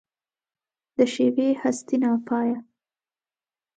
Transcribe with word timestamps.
د 0.97 0.97
ښېوې 1.13 1.49
هستي 1.61 1.95
ناپایه 2.01 2.59